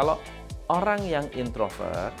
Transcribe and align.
Kalau 0.00 0.16
orang 0.72 1.04
yang 1.04 1.28
introvert, 1.36 2.16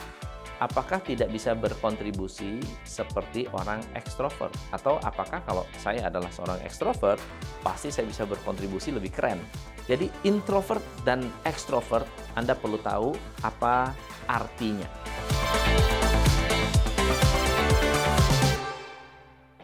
apakah 0.60 1.00
tidak 1.00 1.32
bisa 1.32 1.56
berkontribusi 1.56 2.60
seperti 2.84 3.48
orang 3.56 3.80
ekstrovert? 3.96 4.52
Atau 4.68 5.00
apakah 5.00 5.40
kalau 5.48 5.64
saya 5.80 6.12
adalah 6.12 6.28
seorang 6.28 6.60
ekstrovert, 6.60 7.16
pasti 7.64 7.88
saya 7.88 8.04
bisa 8.04 8.28
berkontribusi 8.28 8.92
lebih 8.92 9.08
keren? 9.16 9.40
Jadi 9.88 10.12
introvert 10.28 10.84
dan 11.08 11.24
ekstrovert, 11.48 12.04
Anda 12.36 12.52
perlu 12.52 12.76
tahu 12.84 13.16
apa 13.40 13.96
artinya. 14.28 14.84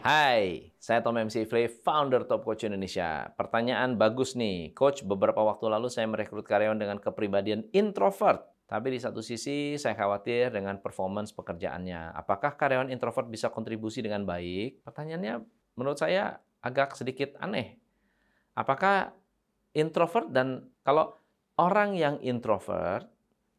Hai, 0.01 0.73
saya 0.87 1.03
Tom 1.03 1.19
MC 1.19 1.43
Frey, 1.51 1.67
founder 1.67 2.23
Top 2.23 2.47
Coach 2.47 2.63
Indonesia. 2.63 3.27
Pertanyaan 3.35 3.99
bagus 3.99 4.39
nih, 4.39 4.71
Coach. 4.71 5.03
Beberapa 5.03 5.43
waktu 5.43 5.67
lalu 5.67 5.91
saya 5.91 6.07
merekrut 6.07 6.47
karyawan 6.47 6.79
dengan 6.79 6.95
kepribadian 6.95 7.67
introvert. 7.75 8.47
Tapi 8.71 8.95
di 8.95 8.99
satu 9.03 9.19
sisi 9.19 9.75
saya 9.75 9.99
khawatir 9.99 10.47
dengan 10.47 10.79
performance 10.79 11.35
pekerjaannya. 11.35 12.15
Apakah 12.15 12.55
karyawan 12.55 12.87
introvert 12.87 13.27
bisa 13.27 13.51
kontribusi 13.51 13.99
dengan 13.99 14.23
baik? 14.23 14.87
Pertanyaannya 14.87 15.43
menurut 15.75 15.99
saya 15.99 16.39
agak 16.63 16.95
sedikit 16.95 17.35
aneh. 17.43 17.75
Apakah 18.55 19.11
introvert 19.75 20.31
dan 20.31 20.71
kalau 20.87 21.19
orang 21.59 21.99
yang 21.99 22.15
introvert 22.23 23.11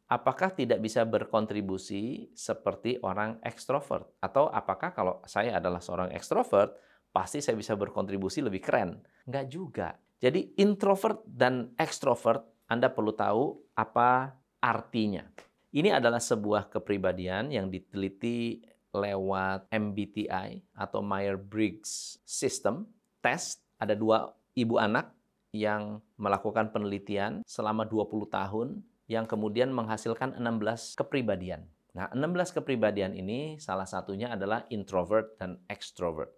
apakah 0.08 0.48
tidak 0.56 0.80
bisa 0.80 1.04
berkontribusi 1.04 2.32
seperti 2.32 2.96
orang 3.04 3.36
ekstrovert? 3.44 4.16
Atau 4.24 4.48
apakah 4.48 4.96
kalau 4.96 5.20
saya 5.28 5.60
adalah 5.60 5.84
seorang 5.84 6.08
ekstrovert, 6.16 6.87
pasti 7.10 7.42
saya 7.42 7.58
bisa 7.58 7.74
berkontribusi 7.74 8.44
lebih 8.44 8.62
keren? 8.62 9.00
Enggak 9.28 9.46
juga. 9.50 9.88
Jadi 10.18 10.58
introvert 10.58 11.22
dan 11.26 11.72
ekstrovert, 11.78 12.42
Anda 12.66 12.90
perlu 12.90 13.14
tahu 13.14 13.54
apa 13.78 14.34
artinya. 14.58 15.22
Ini 15.70 15.94
adalah 16.00 16.18
sebuah 16.18 16.72
kepribadian 16.72 17.54
yang 17.54 17.68
diteliti 17.70 18.58
lewat 18.90 19.68
MBTI 19.68 20.74
atau 20.74 21.04
Myers-Briggs 21.04 22.24
System. 22.24 22.88
Test, 23.20 23.60
ada 23.78 23.92
dua 23.94 24.32
ibu 24.56 24.80
anak 24.80 25.12
yang 25.52 26.00
melakukan 26.20 26.72
penelitian 26.72 27.44
selama 27.44 27.88
20 27.88 28.28
tahun 28.28 28.68
yang 29.08 29.24
kemudian 29.24 29.72
menghasilkan 29.72 30.36
16 30.36 30.98
kepribadian. 30.98 31.64
Nah, 31.96 32.12
16 32.12 32.52
kepribadian 32.60 33.16
ini 33.16 33.56
salah 33.56 33.88
satunya 33.88 34.36
adalah 34.36 34.68
introvert 34.68 35.34
dan 35.40 35.58
extrovert. 35.66 36.37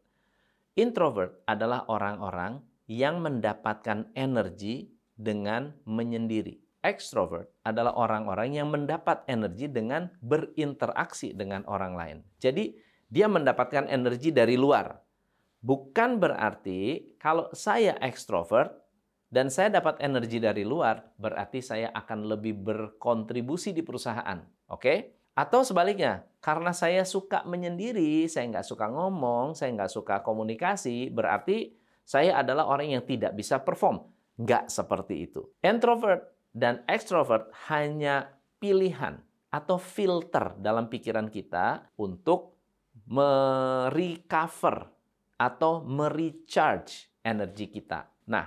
Introvert 0.81 1.45
adalah 1.45 1.85
orang-orang 1.93 2.65
yang 2.89 3.21
mendapatkan 3.21 4.17
energi 4.17 4.89
dengan 5.13 5.77
menyendiri. 5.85 6.57
Extrovert 6.81 7.53
adalah 7.61 7.93
orang-orang 8.01 8.57
yang 8.57 8.73
mendapat 8.73 9.21
energi 9.29 9.69
dengan 9.69 10.09
berinteraksi 10.25 11.37
dengan 11.37 11.69
orang 11.69 11.93
lain. 11.93 12.19
Jadi, 12.41 12.73
dia 13.13 13.29
mendapatkan 13.29 13.93
energi 13.93 14.33
dari 14.33 14.57
luar. 14.57 14.97
Bukan 15.61 16.17
berarti 16.17 17.13
kalau 17.21 17.53
saya 17.53 18.01
extrovert, 18.01 18.73
dan 19.29 19.53
saya 19.53 19.69
dapat 19.69 20.01
energi 20.01 20.41
dari 20.41 20.65
luar, 20.65 21.13
berarti 21.21 21.61
saya 21.61 21.93
akan 21.93 22.25
lebih 22.25 22.57
berkontribusi 22.57 23.77
di 23.77 23.85
perusahaan. 23.85 24.41
Oke? 24.73 25.20
Atau 25.41 25.65
sebaliknya, 25.65 26.29
karena 26.45 26.77
saya 26.77 27.01
suka 27.09 27.41
menyendiri, 27.49 28.29
saya 28.29 28.45
nggak 28.53 28.69
suka 28.69 28.93
ngomong, 28.93 29.57
saya 29.57 29.73
nggak 29.73 29.89
suka 29.89 30.21
komunikasi, 30.21 31.09
berarti 31.09 31.73
saya 32.05 32.45
adalah 32.45 32.69
orang 32.69 32.93
yang 32.93 33.05
tidak 33.09 33.33
bisa 33.33 33.57
perform. 33.65 34.05
Nggak 34.37 34.69
seperti 34.69 35.25
itu. 35.25 35.49
Introvert 35.65 36.29
dan 36.53 36.85
extrovert 36.85 37.49
hanya 37.73 38.37
pilihan 38.61 39.17
atau 39.49 39.81
filter 39.81 40.61
dalam 40.61 40.93
pikiran 40.93 41.33
kita 41.33 41.89
untuk 41.97 42.61
merecover 43.09 44.93
atau 45.41 45.81
merecharge 45.81 47.17
energi 47.25 47.73
kita. 47.73 48.05
Nah, 48.29 48.45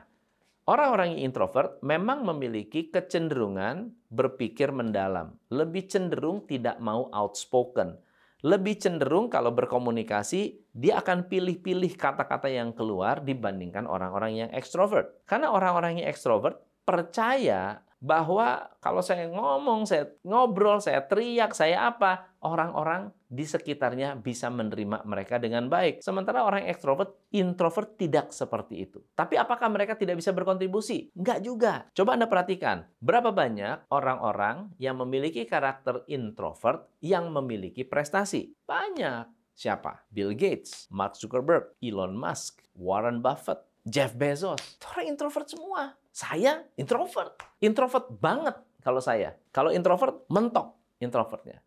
Orang-orang 0.64 1.20
yang 1.20 1.28
introvert 1.28 1.84
memang 1.84 2.24
memiliki 2.24 2.88
kecenderungan 2.88 3.92
berpikir 4.08 4.72
mendalam, 4.72 5.36
lebih 5.52 5.92
cenderung 5.92 6.48
tidak 6.48 6.80
mau 6.80 7.12
outspoken, 7.12 8.00
lebih 8.48 8.80
cenderung 8.80 9.28
kalau 9.28 9.52
berkomunikasi 9.52 10.72
dia 10.72 11.04
akan 11.04 11.28
pilih-pilih 11.28 12.00
kata-kata 12.00 12.48
yang 12.48 12.72
keluar 12.72 13.20
dibandingkan 13.20 13.84
orang-orang 13.84 14.48
yang 14.48 14.50
ekstrovert. 14.56 15.28
Karena 15.28 15.52
orang-orang 15.52 16.00
yang 16.00 16.08
ekstrovert 16.08 16.64
percaya 16.88 17.84
bahwa 18.04 18.68
kalau 18.84 19.00
saya 19.00 19.32
ngomong, 19.32 19.88
saya 19.88 20.12
ngobrol, 20.28 20.84
saya 20.84 21.00
teriak, 21.08 21.56
saya 21.56 21.88
apa, 21.88 22.36
orang-orang 22.44 23.16
di 23.32 23.48
sekitarnya 23.48 24.20
bisa 24.20 24.52
menerima 24.52 25.08
mereka 25.08 25.40
dengan 25.40 25.72
baik. 25.72 26.04
Sementara 26.04 26.44
orang 26.44 26.68
ekstrovert, 26.68 27.16
introvert 27.32 27.96
tidak 27.96 28.36
seperti 28.36 28.84
itu. 28.84 29.00
Tapi 29.16 29.40
apakah 29.40 29.72
mereka 29.72 29.96
tidak 29.96 30.20
bisa 30.20 30.36
berkontribusi? 30.36 31.16
Enggak 31.16 31.40
juga. 31.48 31.74
Coba 31.96 32.20
Anda 32.20 32.28
perhatikan, 32.28 32.84
berapa 33.00 33.32
banyak 33.32 33.88
orang-orang 33.88 34.76
yang 34.84 35.00
memiliki 35.00 35.48
karakter 35.48 36.04
introvert 36.12 36.92
yang 37.00 37.32
memiliki 37.32 37.88
prestasi? 37.88 38.52
Banyak. 38.68 39.32
Siapa? 39.56 40.04
Bill 40.12 40.36
Gates, 40.36 40.92
Mark 40.92 41.16
Zuckerberg, 41.16 41.72
Elon 41.80 42.20
Musk, 42.20 42.68
Warren 42.76 43.24
Buffett, 43.24 43.64
Jeff 43.88 44.12
Bezos. 44.12 44.60
Orang 44.92 45.08
introvert 45.08 45.48
semua. 45.48 46.03
Saya 46.14 46.62
introvert. 46.78 47.42
Introvert 47.58 48.06
banget 48.22 48.54
kalau 48.86 49.02
saya. 49.02 49.34
Kalau 49.50 49.74
introvert, 49.74 50.30
mentok 50.30 50.78
introvertnya. 51.02 51.58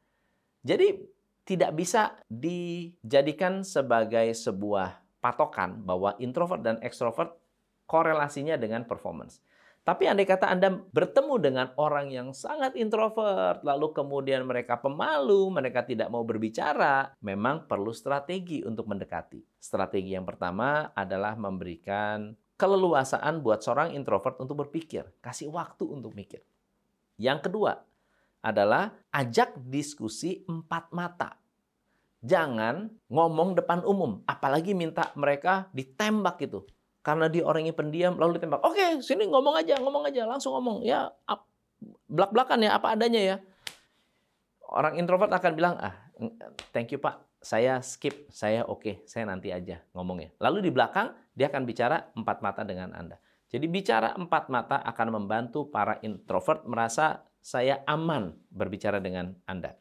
Jadi 0.62 1.02
tidak 1.42 1.74
bisa 1.74 2.14
dijadikan 2.30 3.66
sebagai 3.66 4.30
sebuah 4.30 5.02
patokan 5.18 5.82
bahwa 5.82 6.14
introvert 6.22 6.62
dan 6.62 6.78
extrovert 6.78 7.34
korelasinya 7.90 8.54
dengan 8.54 8.86
performance. 8.86 9.42
Tapi 9.86 10.10
andai 10.10 10.26
kata 10.26 10.50
Anda 10.50 10.74
bertemu 10.74 11.34
dengan 11.38 11.66
orang 11.78 12.10
yang 12.10 12.34
sangat 12.34 12.74
introvert, 12.74 13.62
lalu 13.62 13.94
kemudian 13.94 14.42
mereka 14.42 14.82
pemalu, 14.82 15.46
mereka 15.54 15.86
tidak 15.86 16.10
mau 16.10 16.26
berbicara, 16.26 17.14
memang 17.22 17.70
perlu 17.70 17.94
strategi 17.94 18.66
untuk 18.66 18.90
mendekati. 18.90 19.42
Strategi 19.54 20.18
yang 20.18 20.26
pertama 20.26 20.90
adalah 20.90 21.38
memberikan 21.38 22.34
keleluasaan 22.56 23.44
buat 23.44 23.60
seorang 23.60 23.92
introvert 23.92 24.40
untuk 24.40 24.66
berpikir, 24.66 25.04
kasih 25.20 25.52
waktu 25.52 25.84
untuk 25.84 26.16
mikir. 26.16 26.40
Yang 27.20 27.48
kedua 27.48 27.84
adalah 28.40 28.92
ajak 29.12 29.56
diskusi 29.68 30.44
empat 30.48 30.92
mata. 30.92 31.36
Jangan 32.24 32.90
ngomong 33.12 33.54
depan 33.54 33.84
umum, 33.84 34.24
apalagi 34.24 34.72
minta 34.72 35.12
mereka 35.14 35.68
ditembak 35.76 36.40
gitu. 36.42 36.64
Karena 37.04 37.30
dia 37.30 37.46
orangnya 37.46 37.70
pendiam, 37.70 38.18
lalu 38.18 38.40
ditembak. 38.40 38.66
Oke, 38.66 38.98
sini 38.98 39.30
ngomong 39.30 39.54
aja, 39.62 39.78
ngomong 39.78 40.10
aja, 40.10 40.26
langsung 40.26 40.58
ngomong. 40.58 40.82
Ya, 40.82 41.12
belak-belakan 42.10 42.66
ya, 42.66 42.74
apa 42.74 42.98
adanya 42.98 43.20
ya. 43.22 43.36
Orang 44.66 44.98
introvert 44.98 45.30
akan 45.30 45.52
bilang, 45.54 45.78
ah, 45.78 45.94
thank 46.74 46.90
you 46.90 46.98
pak, 46.98 47.22
saya 47.46 47.78
skip, 47.78 48.26
saya 48.26 48.66
oke, 48.66 48.82
okay, 48.82 48.94
saya 49.06 49.30
nanti 49.30 49.54
aja 49.54 49.78
ngomongnya. 49.94 50.34
Lalu 50.42 50.66
di 50.66 50.70
belakang 50.74 51.14
dia 51.30 51.46
akan 51.46 51.62
bicara 51.62 52.10
empat 52.18 52.42
mata 52.42 52.66
dengan 52.66 52.90
Anda. 52.90 53.22
Jadi 53.46 53.70
bicara 53.70 54.18
empat 54.18 54.50
mata 54.50 54.82
akan 54.82 55.14
membantu 55.14 55.70
para 55.70 56.02
introvert 56.02 56.66
merasa 56.66 57.22
saya 57.38 57.86
aman 57.86 58.34
berbicara 58.50 58.98
dengan 58.98 59.38
Anda. 59.46 59.78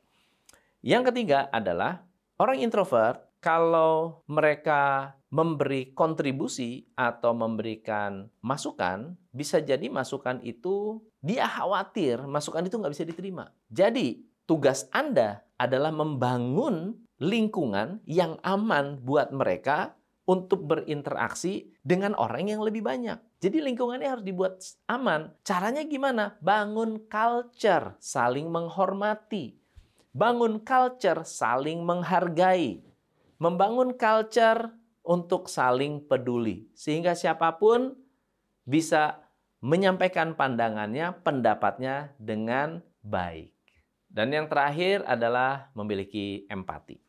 Yang 0.86 1.10
ketiga 1.10 1.50
adalah 1.50 2.06
orang 2.38 2.62
introvert 2.62 3.26
kalau 3.42 4.22
mereka 4.30 5.18
memberi 5.34 5.90
kontribusi 5.98 6.86
atau 6.94 7.34
memberikan 7.34 8.30
masukan, 8.46 9.18
bisa 9.34 9.58
jadi 9.58 9.90
masukan 9.90 10.38
itu 10.46 11.02
dia 11.26 11.50
khawatir 11.50 12.30
masukan 12.30 12.70
itu 12.70 12.78
nggak 12.78 12.94
bisa 12.94 13.10
diterima. 13.10 13.50
Jadi 13.74 14.22
tugas 14.46 14.86
Anda 14.94 15.42
adalah 15.58 15.90
membangun 15.90 17.05
lingkungan 17.22 18.04
yang 18.04 18.36
aman 18.44 19.00
buat 19.00 19.32
mereka 19.32 19.96
untuk 20.26 20.66
berinteraksi 20.66 21.70
dengan 21.86 22.18
orang 22.18 22.50
yang 22.50 22.62
lebih 22.66 22.82
banyak. 22.82 23.22
Jadi 23.40 23.62
lingkungannya 23.62 24.10
harus 24.10 24.26
dibuat 24.26 24.58
aman. 24.90 25.30
Caranya 25.46 25.86
gimana? 25.86 26.34
Bangun 26.42 27.06
culture, 27.06 27.94
saling 28.02 28.50
menghormati. 28.50 29.62
Bangun 30.12 30.66
culture, 30.66 31.22
saling 31.22 31.86
menghargai. 31.86 32.82
Membangun 33.38 33.94
culture 33.94 34.74
untuk 35.06 35.46
saling 35.46 36.02
peduli. 36.10 36.66
Sehingga 36.74 37.14
siapa 37.14 37.62
pun 37.62 37.94
bisa 38.66 39.22
menyampaikan 39.62 40.34
pandangannya, 40.34 41.22
pendapatnya 41.22 42.18
dengan 42.18 42.82
baik. 43.06 43.54
Dan 44.10 44.34
yang 44.34 44.50
terakhir 44.50 45.06
adalah 45.06 45.70
memiliki 45.78 46.50
empati. 46.50 47.05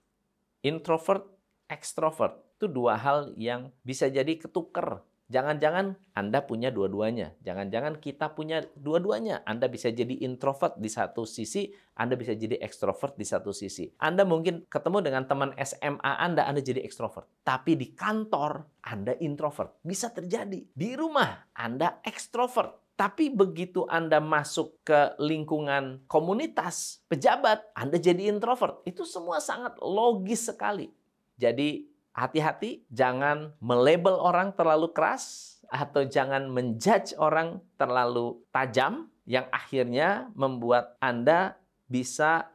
Introvert, 0.67 1.31
extrovert 1.71 2.43
itu 2.59 2.67
dua 2.67 2.99
hal 2.99 3.39
yang 3.39 3.71
bisa 3.87 4.11
jadi 4.11 4.35
ketuker 4.35 5.07
Jangan-jangan 5.27 5.99
Anda 6.15 6.47
punya 6.47 6.71
dua-duanya. 6.71 7.35
Jangan-jangan 7.43 7.99
kita 7.99 8.31
punya 8.39 8.63
dua-duanya. 8.79 9.43
Anda 9.43 9.67
bisa 9.67 9.91
jadi 9.91 10.23
introvert 10.23 10.79
di 10.79 10.87
satu 10.87 11.27
sisi, 11.27 11.67
Anda 11.99 12.15
bisa 12.15 12.39
jadi 12.39 12.63
ekstrovert 12.63 13.19
di 13.19 13.27
satu 13.27 13.51
sisi. 13.51 13.91
Anda 13.99 14.23
mungkin 14.23 14.71
ketemu 14.71 15.03
dengan 15.03 15.27
teman 15.27 15.51
SMA 15.59 16.13
Anda, 16.23 16.47
Anda 16.47 16.63
jadi 16.63 16.79
ekstrovert. 16.87 17.27
Tapi 17.43 17.75
di 17.75 17.91
kantor, 17.91 18.87
Anda 18.87 19.19
introvert. 19.19 19.83
Bisa 19.83 20.15
terjadi. 20.15 20.63
Di 20.71 20.95
rumah, 20.95 21.51
Anda 21.59 21.99
ekstrovert. 22.07 22.86
Tapi 22.97 23.29
begitu 23.29 23.85
Anda 23.93 24.25
masuk 24.25 24.81
ke 24.81 25.13
lingkungan 25.21 26.01
komunitas, 26.09 27.05
pejabat, 27.13 27.61
Anda 27.77 28.01
jadi 28.01 28.33
introvert. 28.33 28.81
Itu 28.89 29.05
semua 29.05 29.37
sangat 29.37 29.77
logis 29.85 30.49
sekali. 30.49 30.89
Jadi 31.37 31.85
hati-hati 32.17 32.89
jangan 32.89 33.53
melabel 33.61 34.17
orang 34.17 34.57
terlalu 34.57 34.97
keras 34.97 35.57
atau 35.69 36.09
jangan 36.09 36.49
menjudge 36.49 37.13
orang 37.21 37.61
terlalu 37.77 38.41
tajam 38.49 39.13
yang 39.29 39.45
akhirnya 39.53 40.33
membuat 40.33 40.97
Anda 40.97 41.61
bisa 41.93 42.49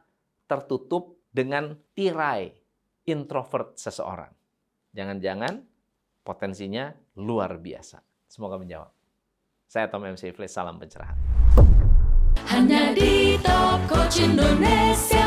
tertutup 0.50 1.22
dengan 1.30 1.78
tirai 1.94 2.50
introvert 3.06 3.78
seseorang. 3.78 4.34
Jangan-jangan 4.90 5.62
potensinya 6.26 6.90
luar 7.14 7.62
biasa. 7.62 8.02
Semoga 8.26 8.58
menjawab. 8.58 9.01
Saya 9.72 9.88
Tom 9.88 10.04
MC 10.04 10.36
Flis, 10.36 10.52
salam 10.52 10.76
pencerahan. 10.76 11.16
Hanya 12.44 12.92
di 12.92 13.40
Coach 13.88 14.20
Indonesia. 14.20 15.21